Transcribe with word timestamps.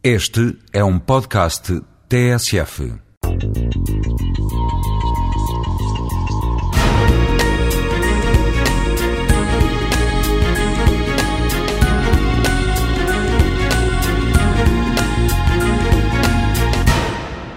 Este 0.00 0.56
é 0.72 0.84
um 0.84 0.96
podcast 0.96 1.82
TSF. 2.08 2.92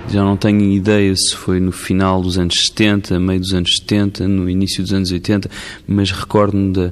Já 0.10 0.24
não 0.24 0.36
tenho 0.36 0.62
ideia 0.62 1.16
se 1.16 1.36
foi 1.36 1.60
no 1.60 1.72
final 1.72 2.24
dos 2.24 2.40
anos 2.40 2.56
70, 2.66 3.20
meio 3.20 3.40
dos 3.40 3.54
anos 3.54 3.78
70, 3.78 4.28
no 4.28 4.50
início 4.50 4.82
dos 4.82 4.92
anos 4.92 5.12
80, 5.12 5.48
mas 5.88 6.10
recordo-me 6.10 6.74
da, 6.74 6.92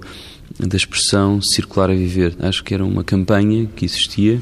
da 0.59 0.77
expressão 0.77 1.41
circular 1.41 1.89
a 1.89 1.95
viver. 1.95 2.35
Acho 2.39 2.63
que 2.63 2.75
era 2.75 2.85
uma 2.85 3.03
campanha 3.03 3.65
que 3.75 3.83
existia 3.83 4.39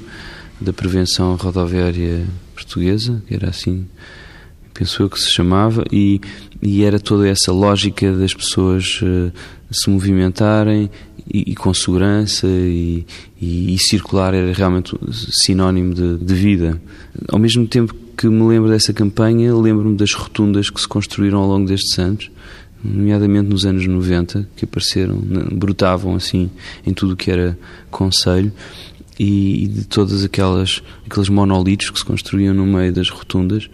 da 0.59 0.73
prevenção 0.73 1.35
rodoviária 1.35 2.25
portuguesa, 2.53 3.21
que 3.27 3.33
era 3.33 3.49
assim, 3.49 3.85
penso 4.73 5.03
eu 5.03 5.09
que 5.09 5.19
se 5.19 5.31
chamava, 5.31 5.83
e, 5.91 6.19
e 6.61 6.83
era 6.83 6.99
toda 6.99 7.27
essa 7.27 7.51
lógica 7.51 8.11
das 8.13 8.33
pessoas 8.33 8.99
uh, 9.01 9.31
se 9.71 9.89
movimentarem 9.89 10.89
e, 11.31 11.51
e 11.51 11.55
com 11.55 11.73
segurança 11.73 12.47
e, 12.47 13.05
e, 13.39 13.73
e, 13.73 13.79
circular 13.79 14.33
era 14.33 14.51
realmente 14.53 14.95
sinónimo 15.11 15.93
de, 15.93 16.17
de 16.17 16.33
vida. 16.33 16.81
Ao 17.27 17.39
mesmo 17.39 17.67
tempo 17.67 17.93
que 18.17 18.27
me 18.27 18.47
lembro 18.47 18.69
dessa 18.69 18.93
campanha, 18.93 19.53
lembro-me 19.55 19.95
das 19.95 20.13
rotundas 20.13 20.69
que 20.69 20.81
se 20.81 20.87
construíram 20.87 21.39
ao 21.39 21.47
longo 21.47 21.67
destes 21.67 21.99
anos, 21.99 22.31
nomeadamente 22.83 23.49
nos 23.49 23.65
anos 23.65 23.85
90, 23.85 24.47
que 24.55 24.65
apareceram, 24.65 25.17
brotavam 25.51 26.15
assim 26.15 26.49
em 26.85 26.93
tudo 26.93 27.13
o 27.13 27.15
que 27.15 27.29
era 27.29 27.57
conselho 27.91 28.51
e 29.19 29.67
de 29.67 29.85
todas 29.85 30.23
aquelas 30.23 30.81
aqueles 31.09 31.29
monolitos 31.29 31.89
que 31.89 31.99
se 31.99 32.05
construíam 32.05 32.53
no 32.53 32.65
meio 32.65 32.93
das 32.93 33.09
rotundas. 33.09 33.69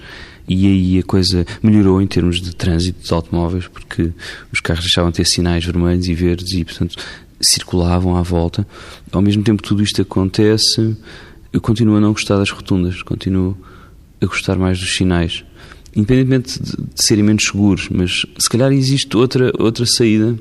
E 0.47 0.67
aí 0.67 0.99
a 0.99 1.03
coisa 1.03 1.45
melhorou 1.61 2.01
em 2.01 2.07
termos 2.07 2.41
de 2.41 2.53
trânsito 2.53 2.99
dos 2.99 3.11
automóveis 3.11 3.67
porque 3.67 4.11
os 4.51 4.59
carros 4.59 4.83
deixavam 4.83 5.09
de 5.09 5.17
ter 5.17 5.25
sinais 5.25 5.65
vermelhos 5.65 6.07
e 6.07 6.13
verdes 6.13 6.53
e 6.53 6.65
portanto 6.65 6.97
circulavam 7.39 8.15
à 8.15 8.21
volta. 8.21 8.67
Ao 9.11 9.21
mesmo 9.21 9.43
tempo 9.43 9.61
que 9.61 9.69
tudo 9.69 9.83
isto 9.83 10.01
acontece 10.01 10.95
eu 11.51 11.61
continuo 11.61 11.95
a 11.95 12.01
não 12.01 12.11
gostar 12.11 12.37
das 12.37 12.49
rotundas 12.49 13.01
continuo 13.03 13.57
a 14.21 14.25
gostar 14.25 14.57
mais 14.57 14.79
dos 14.79 14.95
sinais. 14.95 15.43
Independentemente 15.95 16.61
de, 16.61 16.71
de 16.71 17.03
serem 17.03 17.23
menos 17.23 17.43
seguros 17.45 17.87
mas 17.89 18.25
se 18.37 18.49
calhar 18.49 18.71
existe 18.71 19.15
outra 19.15 19.51
outra 19.57 19.85
saída 19.85 20.37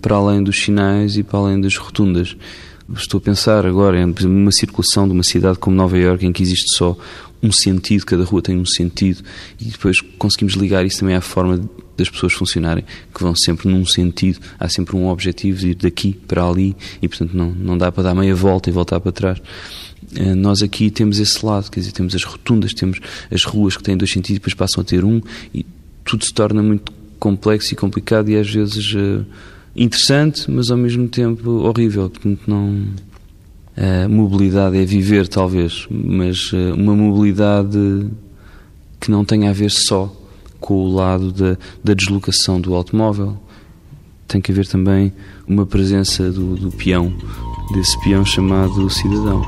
para 0.00 0.16
além 0.16 0.42
dos 0.42 0.60
sinais 0.60 1.16
e 1.16 1.22
para 1.22 1.38
além 1.40 1.60
das 1.60 1.76
rotundas 1.76 2.36
Estou 2.94 3.18
a 3.18 3.20
pensar 3.20 3.64
agora 3.64 3.98
em 3.98 4.14
uma 4.26 4.52
circulação 4.52 5.06
de 5.06 5.14
uma 5.14 5.22
cidade 5.22 5.58
como 5.58 5.74
Nova 5.74 5.96
Iorque 5.96 6.26
em 6.26 6.32
que 6.32 6.42
existe 6.42 6.76
só 6.76 6.96
um 7.42 7.50
sentido, 7.50 8.04
cada 8.04 8.22
rua 8.22 8.42
tem 8.42 8.56
um 8.56 8.66
sentido 8.66 9.22
e 9.58 9.64
depois 9.64 10.00
conseguimos 10.18 10.54
ligar 10.54 10.84
isso 10.84 11.00
também 11.00 11.16
à 11.16 11.20
forma 11.20 11.60
das 11.96 12.08
pessoas 12.08 12.32
funcionarem, 12.32 12.84
que 13.12 13.22
vão 13.22 13.34
sempre 13.34 13.68
num 13.68 13.84
sentido, 13.84 14.38
há 14.58 14.68
sempre 14.68 14.94
um 14.96 15.08
objetivo 15.08 15.58
de 15.58 15.70
ir 15.70 15.74
daqui 15.74 16.12
para 16.12 16.44
ali 16.46 16.76
e 17.00 17.08
portanto 17.08 17.32
não, 17.34 17.50
não 17.50 17.78
dá 17.78 17.90
para 17.90 18.04
dar 18.04 18.14
meia 18.14 18.34
volta 18.34 18.68
e 18.68 18.72
voltar 18.72 19.00
para 19.00 19.10
trás. 19.10 19.42
Eh, 20.14 20.34
nós 20.34 20.62
aqui 20.62 20.90
temos 20.90 21.18
esse 21.18 21.44
lado, 21.44 21.70
quer 21.70 21.80
dizer, 21.80 21.92
temos 21.92 22.14
as 22.14 22.24
rotundas, 22.24 22.74
temos 22.74 23.00
as 23.30 23.44
ruas 23.44 23.76
que 23.76 23.82
têm 23.82 23.96
dois 23.96 24.10
sentidos 24.10 24.38
depois 24.38 24.54
passam 24.54 24.82
a 24.82 24.84
ter 24.84 25.04
um 25.04 25.20
e 25.54 25.64
tudo 26.04 26.24
se 26.24 26.32
torna 26.32 26.62
muito 26.62 26.92
complexo 27.18 27.72
e 27.72 27.76
complicado 27.76 28.28
e 28.28 28.36
às 28.36 28.50
vezes 28.50 28.94
uh, 28.94 29.24
interessante, 29.74 30.50
mas 30.50 30.70
ao 30.70 30.76
mesmo 30.76 31.08
tempo 31.08 31.50
horrível. 31.50 32.10
Portanto, 32.10 32.40
não. 32.46 32.86
A 33.74 34.06
mobilidade 34.06 34.76
é 34.76 34.84
viver, 34.84 35.26
talvez, 35.28 35.86
mas 35.90 36.50
eh, 36.52 36.74
uma 36.74 36.94
mobilidade 36.94 38.06
que 39.00 39.10
não 39.10 39.24
tenha 39.24 39.48
a 39.48 39.52
ver 39.52 39.70
só 39.70 40.14
com 40.60 40.74
o 40.74 40.94
lado 40.94 41.32
da, 41.32 41.56
da 41.82 41.94
deslocação 41.94 42.60
do 42.60 42.74
automóvel. 42.74 43.36
Tem 44.28 44.42
que 44.42 44.52
haver 44.52 44.66
também 44.66 45.10
uma 45.48 45.64
presença 45.64 46.30
do, 46.30 46.54
do 46.54 46.70
peão, 46.70 47.12
desse 47.72 47.98
peão 48.04 48.26
chamado 48.26 48.90
cidadão. 48.90 49.42